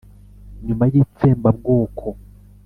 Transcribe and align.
nyuma 0.65 0.83
y'itsembabwoko. 0.91 2.05